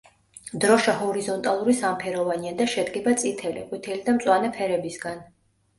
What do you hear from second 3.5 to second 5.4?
ყვითელი და მწვანე ფერებისგან.